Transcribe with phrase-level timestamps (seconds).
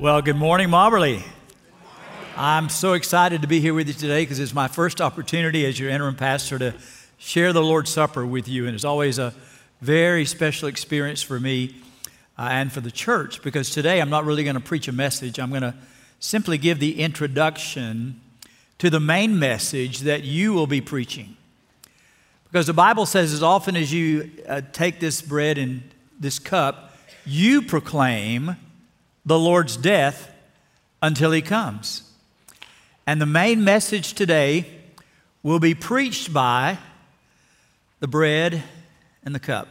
[0.00, 1.22] Well, good morning, Mobberly.
[2.34, 5.78] I'm so excited to be here with you today because it's my first opportunity as
[5.78, 6.74] your interim pastor to
[7.18, 8.64] share the Lord's Supper with you.
[8.64, 9.34] And it's always a
[9.82, 11.74] very special experience for me
[12.38, 15.38] uh, and for the church because today I'm not really going to preach a message.
[15.38, 15.74] I'm going to
[16.18, 18.22] simply give the introduction
[18.78, 21.36] to the main message that you will be preaching.
[22.44, 25.82] Because the Bible says, as often as you uh, take this bread and
[26.18, 26.96] this cup,
[27.26, 28.56] you proclaim
[29.24, 30.30] the Lord's death
[31.02, 32.02] until he comes.
[33.06, 34.66] And the main message today
[35.42, 36.78] will be preached by
[38.00, 38.62] the bread
[39.24, 39.68] and the cup.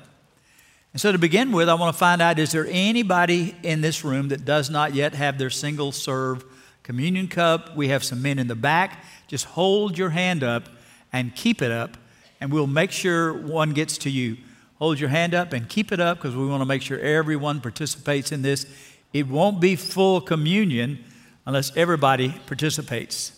[0.92, 4.04] And so, to begin with, I want to find out is there anybody in this
[4.04, 6.44] room that does not yet have their single serve
[6.82, 7.76] communion cup?
[7.76, 9.04] We have some men in the back.
[9.28, 10.68] Just hold your hand up
[11.14, 11.98] and keep it up,
[12.42, 14.38] and we'll make sure one gets to you.
[14.80, 17.62] Hold your hand up and keep it up because we want to make sure everyone
[17.62, 18.66] participates in this.
[19.12, 21.04] It won't be full communion
[21.46, 23.32] unless everybody participates.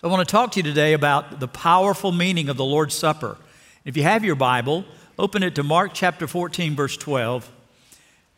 [0.00, 2.94] So I want to talk to you today about the powerful meaning of the Lord's
[2.94, 3.36] Supper.
[3.84, 4.84] If you have your Bible,
[5.18, 7.50] open it to Mark chapter 14, verse 12,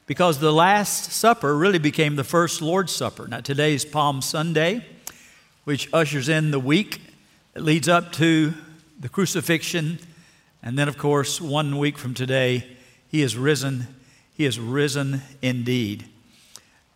[0.06, 3.28] because the Last Supper really became the first Lord's Supper.
[3.28, 4.84] Now, today is Palm Sunday,
[5.64, 7.02] which ushers in the week
[7.52, 8.54] that leads up to
[8.98, 9.98] the crucifixion.
[10.62, 12.66] And then, of course, one week from today,
[13.08, 13.88] He is risen.
[14.34, 16.04] He is risen indeed.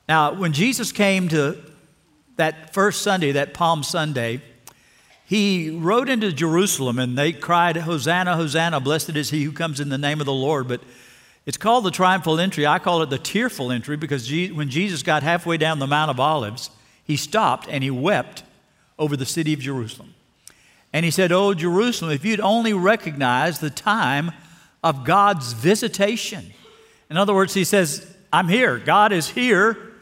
[0.08, 1.56] Now, when Jesus came to
[2.36, 4.40] that first Sunday, that Palm Sunday,
[5.24, 9.88] he rode into Jerusalem and they cried, Hosanna, Hosanna, blessed is he who comes in
[9.88, 10.68] the name of the Lord.
[10.68, 10.80] But
[11.44, 12.66] it's called the triumphal entry.
[12.66, 16.20] I call it the tearful entry because when Jesus got halfway down the Mount of
[16.20, 16.70] Olives,
[17.04, 18.44] he stopped and he wept
[18.98, 20.14] over the city of Jerusalem.
[20.92, 24.30] And he said, Oh, Jerusalem, if you'd only recognize the time
[24.82, 26.52] of God's visitation.
[27.10, 28.78] In other words, he says, I'm here.
[28.78, 29.92] God is here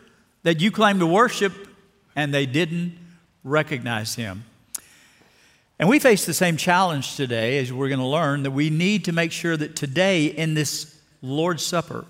[0.43, 1.53] that you claim to worship,
[2.17, 2.97] and they didn't
[3.43, 4.45] recognize him.
[5.79, 9.05] And we face the same challenge today, as we're going to learn, that we need
[9.07, 12.05] to make sure that today in this Lord's Supper,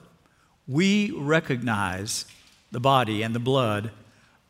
[0.69, 2.26] we recognize
[2.71, 3.91] the body and the blood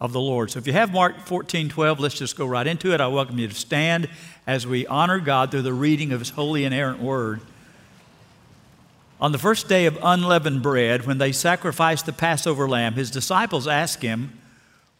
[0.01, 0.51] of the Lord.
[0.51, 3.01] So if you have Mark 14 12, let's just go right into it.
[3.01, 4.09] I welcome you to stand
[4.47, 7.41] as we honor God through the reading of His holy and errant word.
[9.25, 13.67] On the first day of unleavened bread, when they sacrificed the Passover lamb, his disciples
[13.67, 14.39] asked him,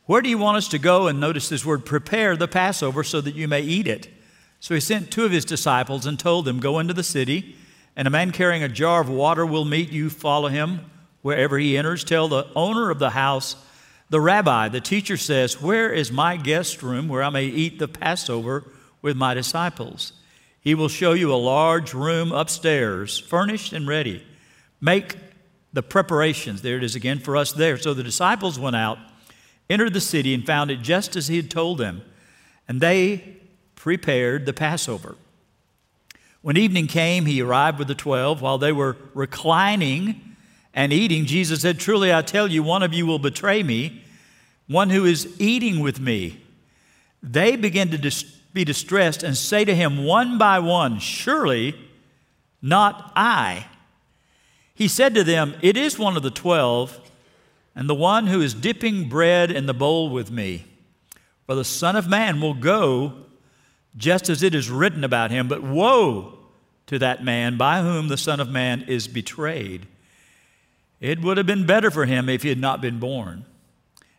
[0.07, 1.09] where do you want us to go?
[1.09, 4.09] And notice this word prepare the Passover so that you may eat it.
[4.61, 7.55] So he sent two of his disciples and told them, Go into the city,
[7.97, 10.09] and a man carrying a jar of water will meet you.
[10.09, 12.03] Follow him wherever he enters.
[12.03, 13.57] Tell the owner of the house,
[14.09, 17.89] the rabbi, the teacher says, Where is my guest room where I may eat the
[17.89, 20.15] Passover with my disciples?
[20.65, 24.27] He will show you a large room upstairs, furnished and ready.
[24.81, 25.17] Make
[25.73, 26.63] the preparations.
[26.63, 27.77] There it is again for us there.
[27.77, 28.99] So the disciples went out
[29.69, 32.03] entered the city and found it just as he had told them,
[32.69, 33.37] and they
[33.77, 35.17] prepared the Passover.
[36.43, 38.43] When evening came, he arrived with the twelve.
[38.43, 40.37] While they were reclining
[40.75, 44.05] and eating, Jesus said, Truly I tell you, one of you will betray me,
[44.67, 46.41] one who is eating with me.
[47.23, 51.75] They began to dis- be distressed and say to him one by one, Surely
[52.63, 53.67] not I.
[54.75, 56.99] He said to them, It is one of the twelve
[57.75, 60.65] and the one who is dipping bread in the bowl with me.
[61.47, 63.25] For the Son of Man will go
[63.97, 66.39] just as it is written about him, but woe
[66.87, 69.87] to that man by whom the Son of Man is betrayed.
[71.01, 73.45] It would have been better for him if he had not been born.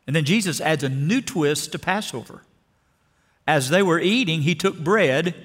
[0.05, 2.43] And then Jesus adds a new twist to Passover.
[3.47, 5.35] As they were eating, he took bread,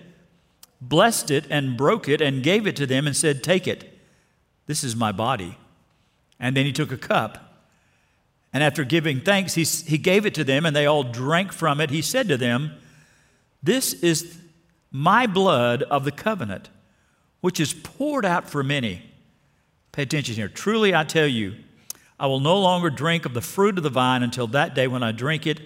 [0.81, 3.99] blessed it, and broke it, and gave it to them, and said, Take it.
[4.67, 5.59] This is my body.
[6.39, 7.51] And then he took a cup.
[8.53, 11.81] And after giving thanks, he, he gave it to them, and they all drank from
[11.81, 11.91] it.
[11.91, 12.73] He said to them,
[13.63, 14.39] This is
[14.91, 16.71] my blood of the covenant,
[17.41, 19.03] which is poured out for many.
[19.93, 20.49] Pay attention here.
[20.49, 21.57] Truly, I tell you,
[22.19, 25.03] I will no longer drink of the fruit of the vine until that day when
[25.03, 25.61] I drink it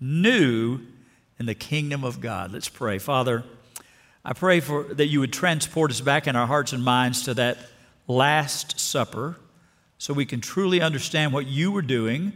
[0.00, 0.80] new
[1.38, 2.52] in the kingdom of God.
[2.52, 2.98] Let's pray.
[2.98, 3.44] Father,
[4.24, 7.34] I pray for, that you would transport us back in our hearts and minds to
[7.34, 7.58] that
[8.08, 9.36] Last Supper
[9.98, 12.32] so we can truly understand what you were doing.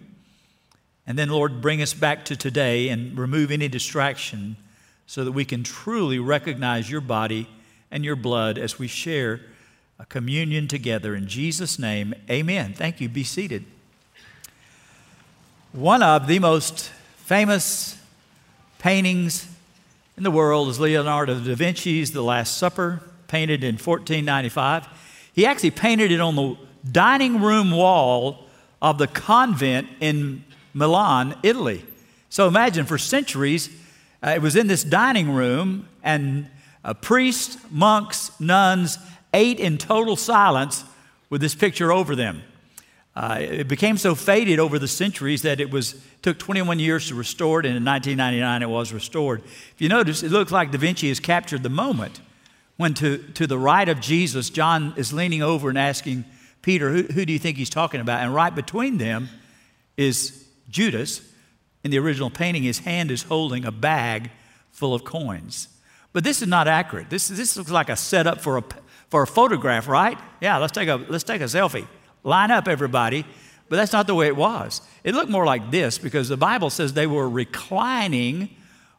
[1.07, 4.57] And then, Lord, bring us back to today and remove any distraction
[5.07, 7.49] so that we can truly recognize your body
[7.91, 9.41] and your blood as we share
[9.99, 11.15] a communion together.
[11.15, 12.73] In Jesus' name, amen.
[12.75, 13.09] Thank you.
[13.09, 13.65] Be seated.
[15.73, 18.00] One of the most famous
[18.81, 19.47] paintings
[20.17, 24.89] in the world is Leonardo da Vinci's The Last Supper, painted in 1495.
[25.35, 26.57] He actually painted it on the
[26.91, 28.47] dining room wall
[28.81, 31.85] of the convent in Milan, Italy.
[32.31, 33.69] So imagine for centuries,
[34.23, 36.49] uh, it was in this dining room, and
[36.83, 38.99] uh, priests, monks, nuns
[39.35, 40.85] ate in total silence
[41.29, 42.43] with this picture over them.
[43.17, 47.15] Uh, it became so faded over the centuries that it was took 21 years to
[47.15, 49.43] restore it, and in 1999 it was restored.
[49.45, 52.21] If you notice, it looks like Da Vinci has captured the moment
[52.81, 56.25] when to, to the right of Jesus, John is leaning over and asking
[56.63, 58.23] Peter, who, who do you think he's talking about?
[58.23, 59.29] And right between them
[59.99, 61.21] is Judas.
[61.85, 64.31] In the original painting, his hand is holding a bag
[64.71, 65.69] full of coins.
[66.15, 67.11] But this is not accurate.
[67.11, 68.65] This, this looks like a setup for a,
[69.09, 70.19] for a photograph, right?
[70.41, 71.87] Yeah, let's take, a, let's take a selfie.
[72.23, 73.25] Line up, everybody.
[73.69, 74.81] But that's not the way it was.
[75.05, 78.51] It looked more like this because the Bible says they were reclining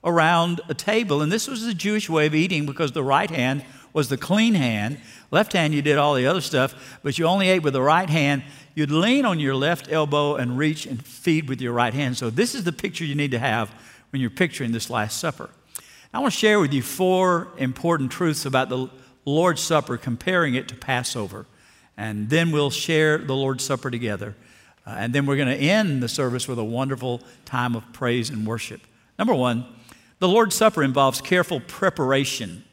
[0.03, 1.21] around a table.
[1.21, 4.53] And this was the Jewish way of eating because the right hand was the clean
[4.53, 4.99] hand.
[5.29, 8.09] Left hand, you did all the other stuff, but you only ate with the right
[8.09, 8.43] hand.
[8.73, 12.17] You'd lean on your left elbow and reach and feed with your right hand.
[12.17, 13.73] So, this is the picture you need to have
[14.11, 15.49] when you're picturing this Last Supper.
[16.13, 18.89] I want to share with you four important truths about the
[19.25, 21.45] Lord's Supper, comparing it to Passover.
[22.01, 24.35] And then we'll share the Lord's Supper together.
[24.87, 28.31] Uh, and then we're going to end the service with a wonderful time of praise
[28.31, 28.81] and worship.
[29.19, 29.67] Number one,
[30.17, 32.63] the Lord's Supper involves careful preparation.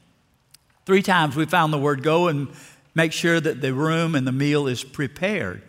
[0.87, 2.49] Three times we found the word go and
[2.95, 5.61] make sure that the room and the meal is prepared.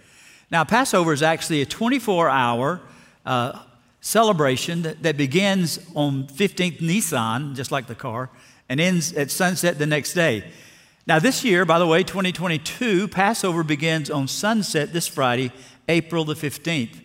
[0.50, 2.79] Now, Passover is actually a 24 hour
[3.25, 3.59] uh,
[4.00, 8.29] celebration that, that begins on 15th Nisan, just like the car,
[8.69, 10.50] and ends at sunset the next day.
[11.07, 15.51] Now, this year, by the way, 2022, Passover begins on sunset this Friday,
[15.88, 17.01] April the 15th.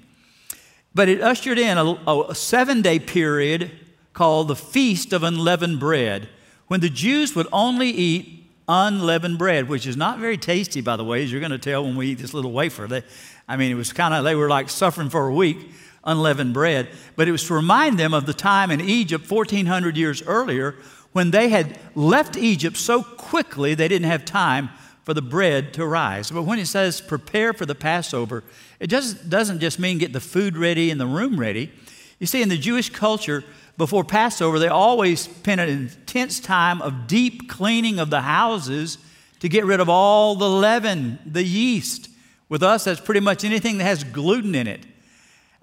[0.94, 1.92] But it ushered in a,
[2.28, 3.70] a seven day period
[4.12, 6.28] called the Feast of Unleavened Bread,
[6.68, 11.04] when the Jews would only eat unleavened bread, which is not very tasty, by the
[11.04, 12.86] way, as you're going to tell when we eat this little wafer.
[12.86, 13.02] They,
[13.48, 15.70] I mean, it was kind of, they were like suffering for a week,
[16.04, 16.88] unleavened bread.
[17.16, 20.76] But it was to remind them of the time in Egypt 1,400 years earlier
[21.14, 24.68] when they had left Egypt so quickly they didn't have time
[25.04, 26.30] for the bread to rise.
[26.30, 28.42] But when it says prepare for the Passover,
[28.80, 31.70] it just doesn't just mean get the food ready and the room ready.
[32.18, 33.44] You see, in the Jewish culture,
[33.76, 38.98] before Passover, they always spent an intense time of deep cleaning of the houses
[39.38, 42.08] to get rid of all the leaven, the yeast.
[42.48, 44.80] With us, that's pretty much anything that has gluten in it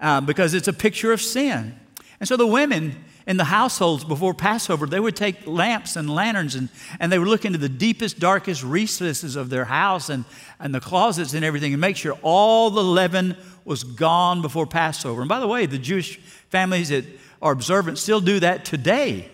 [0.00, 1.78] uh, because it's a picture of sin.
[2.20, 6.54] And so the women in the households before Passover, they would take lamps and lanterns
[6.54, 10.24] and, and they would look into the deepest, darkest recesses of their house and,
[10.58, 15.22] and the closets and everything and make sure all the leaven was gone before Passover.
[15.22, 16.16] And by the way, the Jewish
[16.50, 17.04] families that
[17.40, 19.28] are observant still do that today.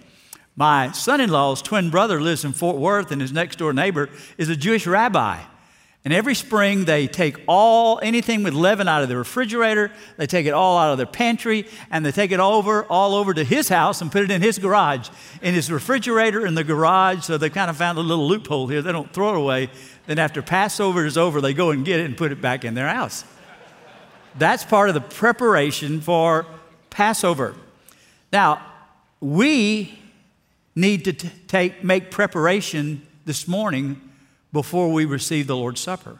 [0.56, 4.08] My son in law's twin brother lives in Fort Worth, and his next door neighbor
[4.38, 5.40] is a Jewish rabbi.
[6.04, 10.46] And every spring, they take all anything with leaven out of the refrigerator, they take
[10.46, 13.68] it all out of their pantry, and they take it over all over to his
[13.68, 15.08] house and put it in his garage,
[15.42, 17.24] in his refrigerator in the garage.
[17.24, 18.80] So they kind of found a little loophole here.
[18.80, 19.70] They don't throw it away.
[20.06, 22.74] Then after Passover is over, they go and get it and put it back in
[22.74, 23.24] their house.
[24.38, 26.46] That's part of the preparation for
[26.90, 27.54] Passover.
[28.32, 28.64] Now,
[29.20, 29.98] we
[30.76, 34.00] need to t- take, make preparation this morning
[34.52, 36.18] before we receive the Lord's Supper.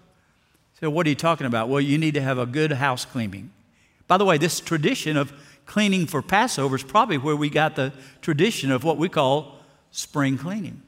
[0.80, 1.68] So, what are you talking about?
[1.68, 3.50] Well, you need to have a good house cleaning.
[4.06, 5.32] By the way, this tradition of
[5.66, 7.92] cleaning for Passover is probably where we got the
[8.22, 9.58] tradition of what we call
[9.90, 10.82] spring cleaning.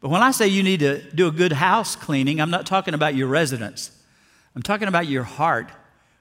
[0.00, 2.92] But when I say you need to do a good house cleaning, I'm not talking
[2.92, 3.90] about your residence.
[4.54, 5.70] I'm talking about your heart,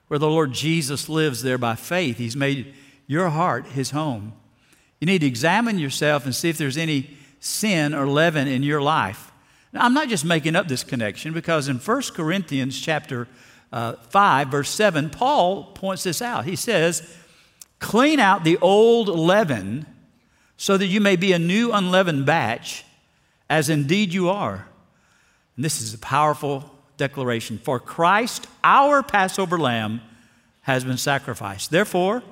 [0.08, 2.17] where the Lord Jesus lives there by faith.
[2.17, 2.74] He's made
[3.08, 4.34] your heart his home.
[5.01, 8.82] You need to examine yourself and see if there's any sin or leaven in your
[8.82, 9.32] life.
[9.74, 13.27] Now, I'm not just making up this connection because in 1 Corinthians chapter
[13.72, 16.46] uh, 5, verse 7, Paul points this out.
[16.46, 17.18] He says,
[17.80, 19.88] Clean out the old leaven
[20.58, 22.86] so that you may be a new unleavened batch,
[23.50, 24.68] as indeed you are.
[25.56, 27.58] And this is a powerful declaration.
[27.58, 30.01] For Christ, our Passover lamb,
[30.62, 31.72] has been sacrificed.
[31.72, 32.24] Therefore,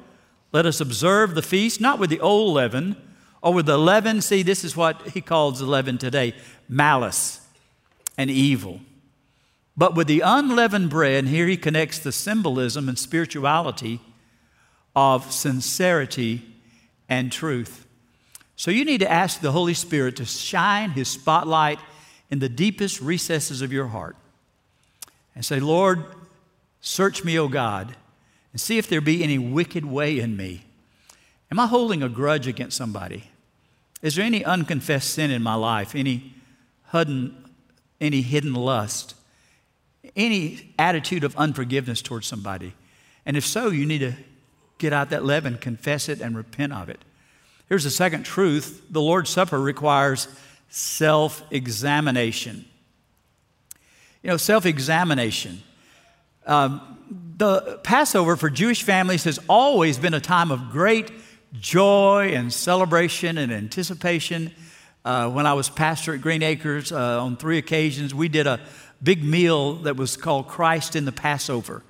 [0.54, 2.96] let us observe the feast, not with the old leaven
[3.42, 4.22] or with the leaven.
[4.22, 6.34] See, this is what he calls the leaven today
[6.68, 7.42] malice
[8.18, 8.82] and evil.
[9.76, 14.00] But with the unleavened bread, here he connects the symbolism and spirituality
[14.96, 16.46] of sincerity
[17.08, 17.88] and truth.
[18.56, 21.80] So you need to ask the Holy Spirit to shine his spotlight
[22.30, 24.16] in the deepest recesses of your heart
[25.34, 26.06] and say, Lord,
[26.80, 27.96] search me, O God,
[28.52, 30.66] and see if there be any wicked way in me.
[31.50, 33.31] Am I holding a grudge against somebody?
[34.02, 35.96] Is there any unconfessed sin in my life?
[35.96, 36.34] Any
[36.92, 37.46] hidden,
[38.00, 39.16] any hidden lust?
[40.16, 42.74] any attitude of unforgiveness towards somebody.
[43.26, 44.14] And if so, you need to
[44.78, 47.00] get out that leaven, confess it, and repent of it.
[47.70, 50.28] Here's the second truth the Lord's Supper requires
[50.70, 52.66] self examination.
[54.24, 55.62] You know, self examination.
[56.46, 56.98] Um,
[57.38, 61.12] the Passover for Jewish families has always been a time of great
[61.60, 64.52] joy and celebration and anticipation.
[65.04, 68.60] Uh, when I was pastor at Green Acres uh, on three occasions, we did a
[69.02, 71.84] big meal that was called Christ in the Passover.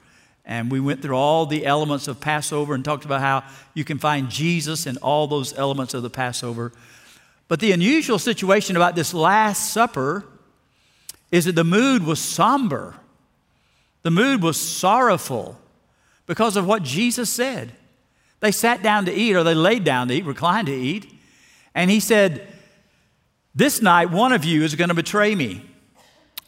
[0.45, 3.99] And we went through all the elements of Passover and talked about how you can
[3.99, 6.71] find Jesus in all those elements of the Passover.
[7.47, 10.25] But the unusual situation about this Last Supper
[11.31, 12.95] is that the mood was somber.
[14.03, 15.59] The mood was sorrowful
[16.25, 17.73] because of what Jesus said.
[18.41, 21.11] They sat down to eat, or they laid down to eat, reclined to eat.
[21.73, 22.47] And he said,
[23.55, 25.65] This night, one of you is going to betray me.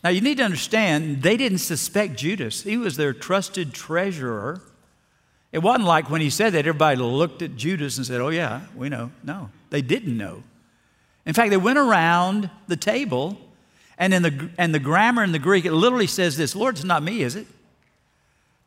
[0.03, 2.63] Now, you need to understand, they didn't suspect Judas.
[2.63, 4.61] He was their trusted treasurer.
[5.53, 8.61] It wasn't like when he said that, everybody looked at Judas and said, Oh, yeah,
[8.75, 9.11] we know.
[9.23, 10.43] No, they didn't know.
[11.25, 13.37] In fact, they went around the table,
[13.97, 16.83] and in the, and the grammar in the Greek, it literally says this Lord, it's
[16.83, 17.45] not me, is it?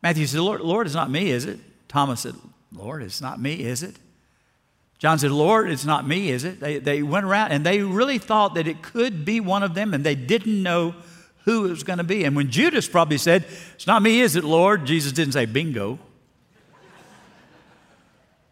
[0.00, 1.58] Matthew said, Lord, Lord, it's not me, is it?
[1.88, 2.34] Thomas said,
[2.76, 3.96] Lord, it's not me, is it?
[4.98, 6.58] John said, Lord, it's not me, is it?
[6.58, 9.92] They, they went around and they really thought that it could be one of them,
[9.92, 10.94] and they didn't know
[11.44, 12.24] who it was going to be.
[12.24, 14.84] And when Judas probably said, It's not me, is it, Lord?
[14.84, 15.98] Jesus didn't say, Bingo.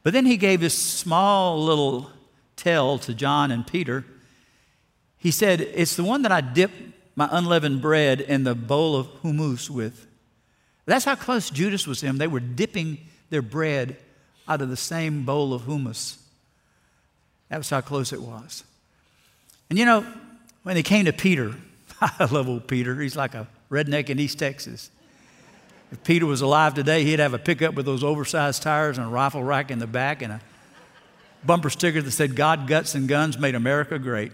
[0.02, 2.10] But then he gave this small little
[2.56, 4.04] tell to John and Peter.
[5.16, 6.70] He said, It's the one that I dip
[7.16, 10.06] my unleavened bread in the bowl of hummus with.
[10.84, 12.18] That's how close Judas was to him.
[12.18, 12.98] They were dipping
[13.30, 13.96] their bread
[14.48, 16.18] out of the same bowl of hummus.
[17.48, 18.64] That was how close it was.
[19.70, 20.06] And you know,
[20.62, 21.54] when they came to Peter,
[22.00, 23.00] I love old Peter.
[23.00, 24.90] He's like a redneck in East Texas.
[25.92, 29.10] If Peter was alive today, he'd have a pickup with those oversized tires and a
[29.10, 30.40] rifle rack in the back and a
[31.44, 34.32] bumper sticker that said, God, guts, and guns made America great.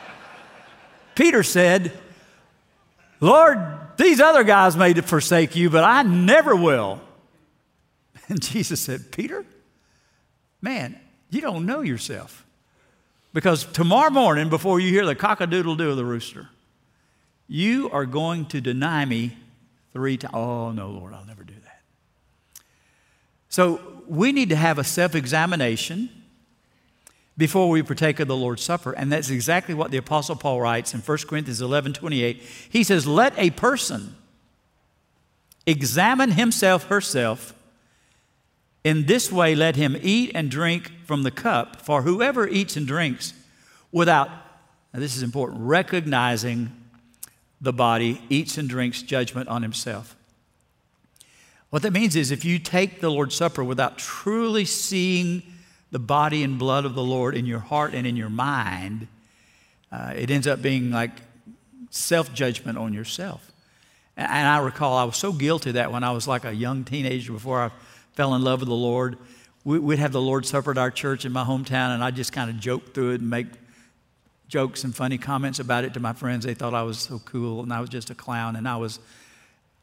[1.14, 1.92] Peter said,
[3.20, 3.58] Lord,
[3.96, 7.00] these other guys may forsake you, but I never will.
[8.30, 9.44] And Jesus said, Peter,
[10.60, 12.44] man, you don't know yourself.
[13.32, 16.48] Because tomorrow morning, before you hear the cock-a-doodle do of the rooster,
[17.46, 19.36] you are going to deny me
[19.92, 20.34] three times.
[20.34, 21.80] Oh, no, Lord, I'll never do that.
[23.48, 26.10] So we need to have a self examination
[27.36, 28.92] before we partake of the Lord's Supper.
[28.92, 32.42] And that's exactly what the Apostle Paul writes in 1 Corinthians 11 28.
[32.68, 34.16] He says, Let a person
[35.66, 37.54] examine himself, herself.
[38.88, 41.82] In this way, let him eat and drink from the cup.
[41.82, 43.34] For whoever eats and drinks
[43.92, 44.30] without,
[44.94, 46.72] now this is important, recognizing
[47.60, 50.16] the body, eats and drinks judgment on himself.
[51.68, 55.42] What that means is if you take the Lord's Supper without truly seeing
[55.90, 59.06] the body and blood of the Lord in your heart and in your mind,
[59.92, 61.10] uh, it ends up being like
[61.90, 63.52] self judgment on yourself.
[64.16, 66.84] And, and I recall I was so guilty that when I was like a young
[66.84, 67.70] teenager before I
[68.18, 69.16] fell in love with the Lord.
[69.62, 72.32] We, would have the Lord's Supper at our church in my hometown, and I just
[72.32, 73.46] kind of joke through it and make
[74.48, 76.44] jokes and funny comments about it to my friends.
[76.44, 78.98] They thought I was so cool, and I was just a clown, and I was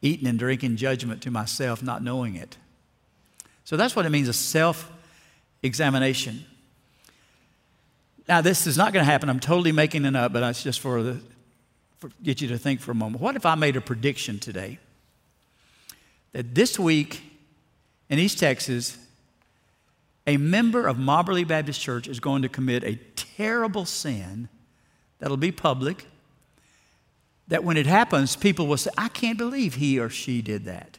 [0.01, 2.57] eating and drinking judgment to myself, not knowing it.
[3.63, 4.91] So that's what it means a self
[5.63, 6.43] examination.
[8.27, 9.29] Now, this is not going to happen.
[9.29, 11.21] I'm totally making it up, but it's just for the
[11.99, 13.21] for, get you to think for a moment.
[13.21, 14.77] What if I made a prediction today
[16.33, 17.21] that this week
[18.09, 18.97] in East Texas,
[20.27, 24.49] a member of Mobberly Baptist Church is going to commit a terrible sin
[25.19, 26.07] that'll be public,
[27.47, 30.97] that when it happens, people will say, I can't believe he or she did that.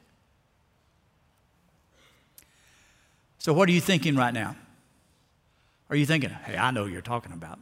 [3.38, 4.56] So, what are you thinking right now?
[5.88, 7.60] Are you thinking, hey, I know you're talking about?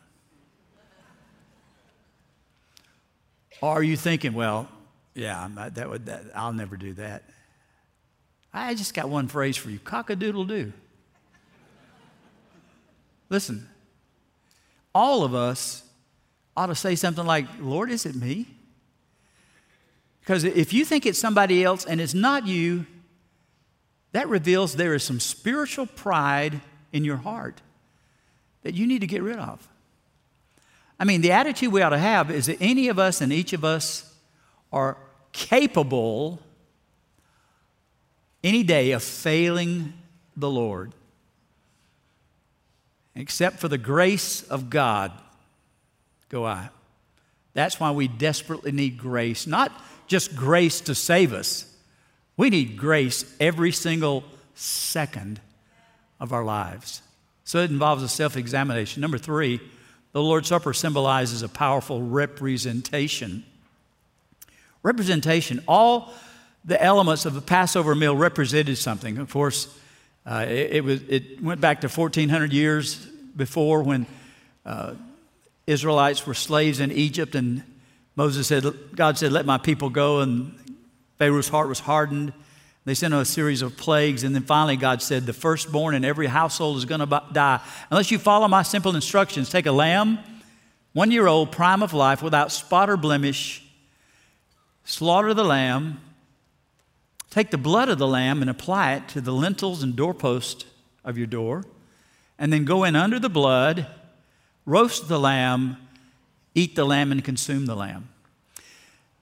[3.60, 4.68] Or are you thinking, well,
[5.14, 7.24] yeah, that would, that, I'll never do that?
[8.54, 10.73] I just got one phrase for you cock a doodle doo.
[13.28, 13.68] Listen,
[14.94, 15.82] all of us
[16.56, 18.46] ought to say something like, Lord, is it me?
[20.20, 22.87] Because if you think it's somebody else and it's not you,
[24.12, 26.61] that reveals there is some spiritual pride
[26.92, 27.61] in your heart
[28.62, 29.68] that you need to get rid of.
[30.99, 33.52] I mean, the attitude we ought to have is that any of us and each
[33.52, 34.14] of us
[34.73, 34.96] are
[35.32, 36.40] capable
[38.44, 39.94] any day of failing
[40.36, 40.92] the Lord.
[43.16, 45.12] Except for the grace of God,
[46.28, 46.68] go I.
[47.54, 49.72] That's why we desperately need grace, not
[50.06, 51.72] just grace to save us.
[52.36, 54.24] We need grace every single
[54.54, 55.40] second
[56.20, 57.02] of our lives.
[57.44, 59.00] So it involves a self examination.
[59.00, 59.60] Number three,
[60.12, 63.44] the Lord's Supper symbolizes a powerful representation.
[64.82, 66.12] Representation, all
[66.64, 69.18] the elements of the Passover meal represented something.
[69.18, 69.68] Of course,
[70.26, 72.97] uh, it, it, was, it went back to 1400 years
[73.37, 74.06] before when
[74.64, 74.94] uh,
[75.66, 77.62] Israelites were slaves in Egypt, and
[78.16, 80.54] Moses said, God said, Let my people go, and
[81.18, 82.33] Pharaoh's heart was hardened.
[82.87, 86.26] They sent a series of plagues, and then finally God said, The firstborn in every
[86.26, 87.61] household is going to die.
[87.90, 90.18] Unless you follow my simple instructions, take a lamb,
[90.92, 93.62] one year old, prime of life, without spot or blemish,
[94.85, 96.00] slaughter the lamb,
[97.35, 100.67] take the blood of the lamb and apply it to the lintels and doorpost
[101.05, 101.64] of your door,
[102.38, 103.88] and then go in under the blood,
[104.64, 105.76] roast the lamb,
[106.55, 108.09] eat the lamb, and consume the lamb.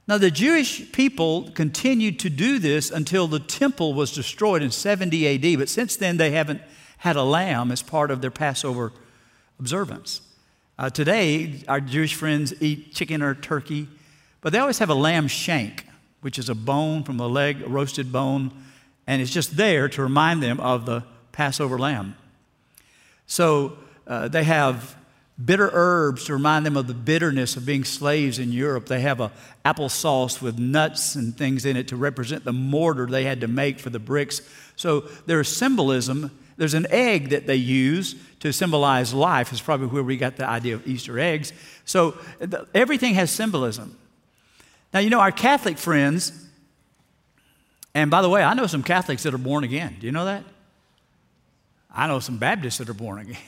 [0.07, 5.54] Now, the Jewish people continued to do this until the temple was destroyed in 70
[5.54, 6.61] AD, but since then they haven't
[6.99, 8.92] had a lamb as part of their Passover
[9.59, 10.21] observance.
[10.78, 13.88] Uh, today, our Jewish friends eat chicken or turkey,
[14.42, 15.87] but they always have a lamb shank,
[16.22, 18.50] which is a bone from the leg, a roasted bone,
[19.06, 22.16] and it's just there to remind them of the Passover lamb.
[23.26, 23.76] So
[24.06, 24.96] uh, they have
[25.42, 28.86] bitter herbs to remind them of the bitterness of being slaves in Europe.
[28.86, 29.32] They have a
[29.64, 33.80] applesauce with nuts and things in it to represent the mortar they had to make
[33.80, 34.40] for the bricks.
[34.76, 36.30] So there's symbolism.
[36.56, 39.52] There's an egg that they use to symbolize life.
[39.52, 41.52] Is probably where we got the idea of Easter eggs.
[41.84, 42.16] So
[42.74, 43.96] everything has symbolism.
[44.92, 46.32] Now you know our Catholic friends.
[47.94, 49.96] And by the way, I know some Catholics that are born again.
[50.00, 50.44] Do you know that?
[51.90, 53.37] I know some Baptists that are born again.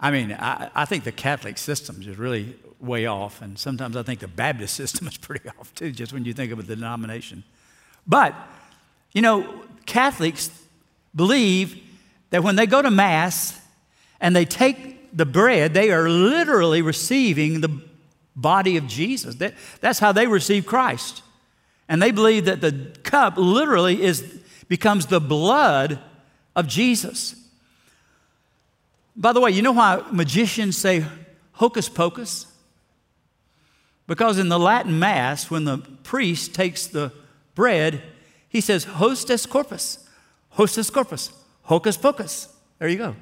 [0.00, 4.02] I mean, I, I think the Catholic system is really way off, and sometimes I
[4.02, 7.44] think the Baptist system is pretty off too, just when you think of a denomination.
[8.06, 8.34] But,
[9.12, 10.50] you know, Catholics
[11.14, 11.78] believe
[12.30, 13.60] that when they go to Mass
[14.20, 17.82] and they take the bread, they are literally receiving the
[18.36, 19.36] body of Jesus.
[19.36, 21.22] That, that's how they receive Christ.
[21.88, 24.22] And they believe that the cup literally is,
[24.68, 25.98] becomes the blood
[26.54, 27.34] of Jesus.
[29.16, 31.04] By the way, you know why magicians say
[31.52, 32.46] hocus pocus?
[34.06, 37.12] Because in the Latin Mass, when the priest takes the
[37.54, 38.02] bread,
[38.48, 40.08] he says, hoc est corpus,
[40.50, 42.48] hoc est corpus, hocus pocus.
[42.78, 43.16] There you go.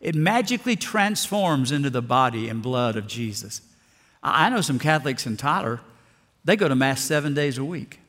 [0.00, 3.60] It magically transforms into the body and blood of Jesus.
[4.22, 5.80] I know some Catholics in Tyler,
[6.44, 8.00] they go to Mass seven days a week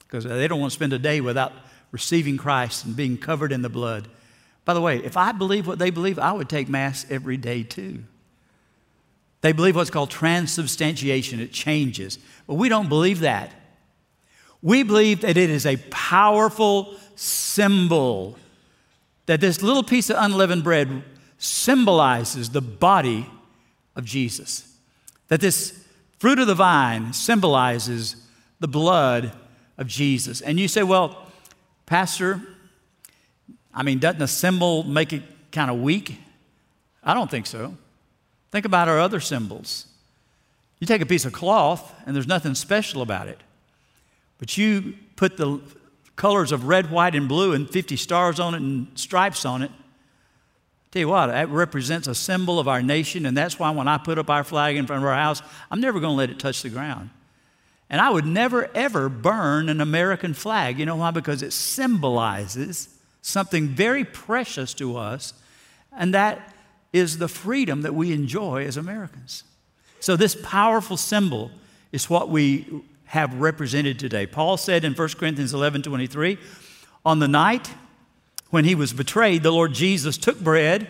[0.00, 1.52] because they don't want to spend a day without
[1.90, 4.08] receiving Christ and being covered in the blood.
[4.64, 7.62] By the way, if I believe what they believe, I would take Mass every day
[7.62, 8.04] too.
[9.40, 12.18] They believe what's called transubstantiation, it changes.
[12.46, 13.52] But we don't believe that.
[14.60, 18.36] We believe that it is a powerful symbol,
[19.26, 21.04] that this little piece of unleavened bread
[21.38, 23.26] symbolizes the body
[23.94, 24.67] of Jesus,
[25.28, 25.84] that this
[26.18, 28.16] fruit of the vine symbolizes
[28.60, 29.32] the blood
[29.76, 30.40] of Jesus.
[30.40, 31.26] And you say, well,
[31.86, 32.42] Pastor,
[33.72, 36.18] I mean, doesn't a symbol make it kind of weak?
[37.02, 37.76] I don't think so.
[38.50, 39.86] Think about our other symbols.
[40.80, 43.40] You take a piece of cloth and there's nothing special about it,
[44.38, 45.60] but you put the
[46.16, 49.70] colors of red, white, and blue and 50 stars on it and stripes on it.
[50.90, 53.98] Tell you what, that represents a symbol of our nation, and that's why when I
[53.98, 56.38] put up our flag in front of our house, I'm never going to let it
[56.38, 57.10] touch the ground.
[57.90, 60.78] And I would never, ever burn an American flag.
[60.78, 61.10] You know why?
[61.10, 62.88] Because it symbolizes
[63.20, 65.34] something very precious to us,
[65.92, 66.54] and that
[66.92, 69.44] is the freedom that we enjoy as Americans.
[70.00, 71.50] So, this powerful symbol
[71.92, 74.26] is what we have represented today.
[74.26, 76.38] Paul said in 1 Corinthians 11 23,
[77.04, 77.70] on the night
[78.50, 80.88] when he was betrayed, the Lord Jesus took bread,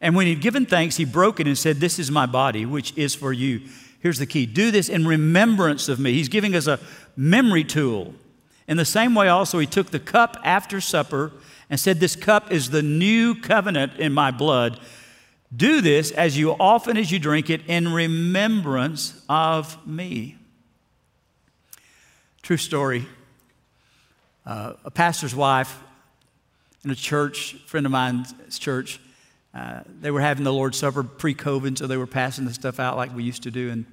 [0.00, 2.96] and when he'd given thanks, he broke it and said, This is my body, which
[2.96, 3.62] is for you.
[4.00, 6.12] Here's the key do this in remembrance of me.
[6.12, 6.78] He's giving us a
[7.16, 8.14] memory tool.
[8.68, 11.32] In the same way, also, he took the cup after supper
[11.70, 14.78] and said, This cup is the new covenant in my blood.
[15.54, 20.36] Do this as you often as you drink it in remembrance of me.
[22.42, 23.06] True story.
[24.44, 25.78] Uh, a pastor's wife
[26.84, 29.00] in a church, a friend of mine's church,
[29.54, 32.80] uh, they were having the Lord's Supper pre COVID, so they were passing the stuff
[32.80, 33.70] out like we used to do.
[33.70, 33.86] And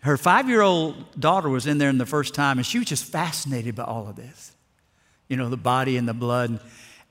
[0.00, 2.88] her five year old daughter was in there in the first time, and she was
[2.88, 4.52] just fascinated by all of this
[5.30, 6.60] you know, the body and the blood.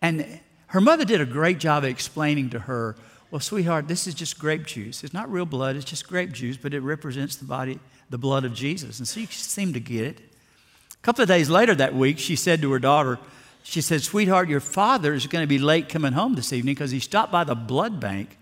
[0.01, 2.95] And her mother did a great job of explaining to her
[3.31, 5.03] Well, sweetheart, this is just grape juice.
[5.03, 7.79] It's not real blood, it's just grape juice, but it represents the body,
[8.09, 8.99] the blood of Jesus.
[8.99, 10.19] And so she seemed to get it.
[10.19, 13.17] A couple of days later that week, she said to her daughter,
[13.63, 16.91] she said, Sweetheart, your father is going to be late coming home this evening because
[16.91, 18.37] he stopped by the blood bank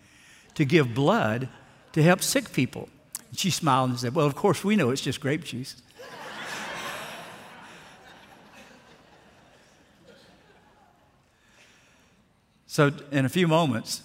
[0.56, 1.50] to give blood
[1.94, 2.90] to help sick people.
[3.30, 5.82] And she smiled and said, Well, of course, we know it's just grape juice.
[12.68, 14.04] so, in a few moments,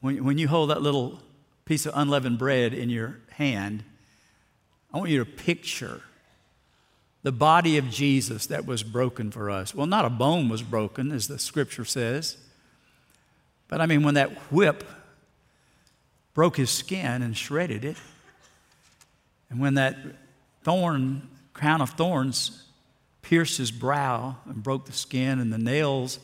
[0.00, 1.20] when, when you hold that little
[1.64, 3.84] piece of unleavened bread in your hand,
[4.92, 6.02] I want you to picture
[7.28, 9.74] the body of Jesus that was broken for us.
[9.74, 12.38] Well, not a bone was broken, as the scripture says,
[13.68, 14.82] but I mean, when that whip
[16.32, 17.98] broke his skin and shredded it,
[19.50, 19.94] and when that
[20.62, 22.64] thorn, crown of thorns,
[23.20, 26.20] pierced his brow and broke the skin, and the nails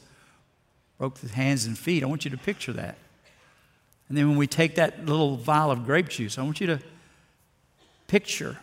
[0.96, 2.96] broke the hands and feet, I want you to picture that.
[4.08, 6.80] And then when we take that little vial of grape juice, I want you to
[8.06, 8.56] picture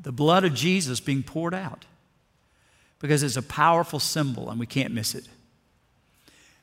[0.00, 1.84] the blood of Jesus being poured out
[3.00, 5.26] because it's a powerful symbol and we can't miss it.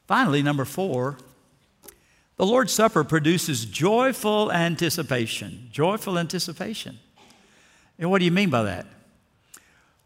[0.07, 1.17] Finally, number four,
[2.37, 5.69] the Lord's Supper produces joyful anticipation.
[5.71, 6.99] Joyful anticipation.
[7.97, 8.85] And what do you mean by that?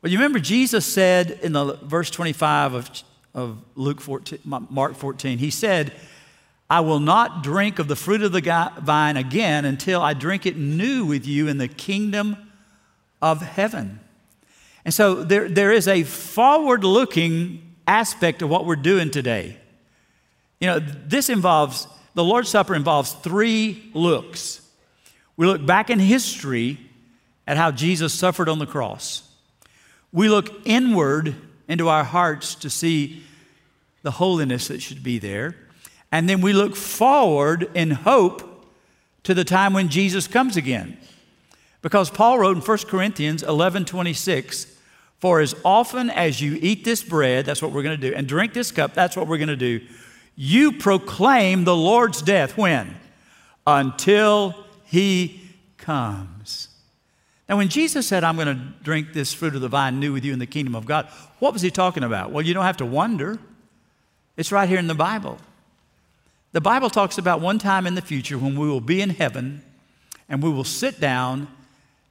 [0.02, 5.40] Well, you remember Jesus said in the verse 25 of, of Luke 14, Mark 14,
[5.40, 5.92] he said,
[6.70, 10.56] I will not drink of the fruit of the vine again until I drink it
[10.56, 12.49] new with you in the kingdom
[13.22, 14.00] of heaven.
[14.86, 19.58] And so there, there is a forward looking aspect of what we're doing today.
[20.60, 24.62] You know, this involves, the Lord's Supper involves three looks.
[25.38, 26.80] We look back in history
[27.48, 29.24] at how Jesus suffered on the cross.
[30.12, 31.36] We look inward
[31.68, 33.24] into our hearts to see
[34.02, 35.56] the holiness that should be there.
[36.12, 38.66] And then we look forward in hope
[39.24, 40.98] to the time when Jesus comes again.
[41.82, 44.68] Because Paul wrote in 1 Corinthians 11 26,
[45.20, 48.28] For as often as you eat this bread, that's what we're going to do, and
[48.28, 49.82] drink this cup, that's what we're going to do,
[50.36, 52.58] you proclaim the Lord's death.
[52.58, 52.96] When?
[53.66, 55.42] Until he
[55.78, 56.68] comes.
[57.48, 60.24] Now, when Jesus said, I'm going to drink this fruit of the vine new with
[60.24, 61.08] you in the kingdom of God,
[61.40, 62.32] what was he talking about?
[62.32, 63.40] Well, you don't have to wonder.
[64.38, 65.40] It's right here in the Bible.
[66.52, 69.64] The Bible talks about one time in the future when we will be in heaven
[70.28, 71.48] and we will sit down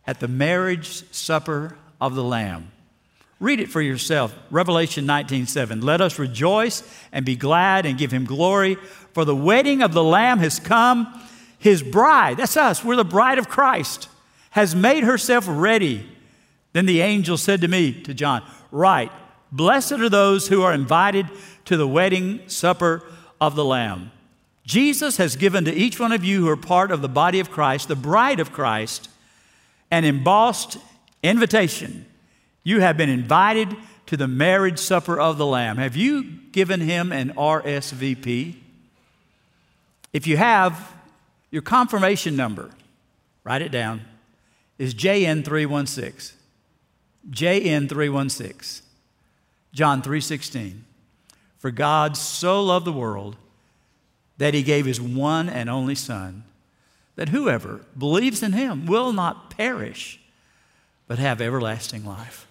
[0.09, 2.73] at the marriage supper of the Lamb.
[3.39, 4.35] Read it for yourself.
[4.51, 5.83] Revelation 19:7.
[5.83, 8.79] Let us rejoice and be glad and give him glory,
[9.13, 11.07] for the wedding of the Lamb has come.
[11.59, 14.09] His bride, that's us, we're the bride of Christ,
[14.51, 16.09] has made herself ready.
[16.73, 19.13] Then the angel said to me, to John, Right,
[19.53, 21.27] blessed are those who are invited
[21.67, 23.03] to the wedding supper
[23.41, 24.11] of the Lamb.
[24.65, 27.51] Jesus has given to each one of you who are part of the body of
[27.51, 29.09] Christ, the bride of Christ,
[29.91, 30.79] an embossed
[31.23, 32.07] invitation.
[32.63, 33.75] You have been invited
[34.07, 35.77] to the marriage supper of the Lamb.
[35.77, 38.57] Have you given him an RSVP?
[40.13, 40.95] If you have,
[41.51, 42.71] your confirmation number,
[43.45, 44.03] write it down,
[44.79, 46.33] is JN316.
[47.31, 48.83] JN316.
[49.73, 50.85] John 3:16.
[51.59, 53.37] For God so loved the world
[54.39, 56.45] that he gave his one and only Son,
[57.19, 60.21] that whoever believes in him will not perish,
[61.09, 62.47] but have everlasting life.